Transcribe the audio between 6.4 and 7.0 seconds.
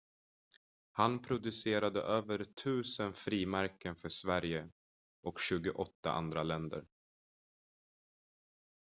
länder